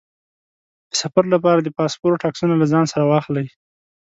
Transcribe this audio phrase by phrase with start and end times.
[0.89, 3.47] د سفر لپاره د پاسپورټ عکسونه له ځان سره واخلئ.